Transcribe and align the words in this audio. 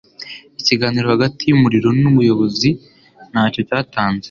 Ikiganiro 0.61 1.05
hagati 1.13 1.41
yumurimo 1.45 1.89
nubuyobozi 2.01 2.69
ntacyo 3.31 3.59
cyatanze. 3.67 4.19